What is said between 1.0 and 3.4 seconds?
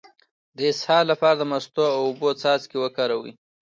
لپاره د مستو او اوبو څاڅکي وکاروئ